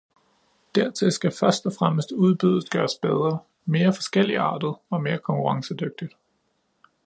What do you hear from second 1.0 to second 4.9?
skal først og fremmest udbuddet gøres bedre, mere forskelligartet